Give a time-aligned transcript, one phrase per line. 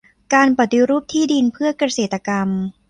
[0.33, 2.47] การปฏิรูปที่ดินเพื่อเกษตรกรรม